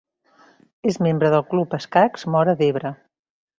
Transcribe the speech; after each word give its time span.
És 0.91 0.97
membre 1.07 1.31
del 1.35 1.45
Club 1.53 1.77
Escacs 1.79 2.27
Móra 2.37 2.59
d'Ebre. 2.63 2.97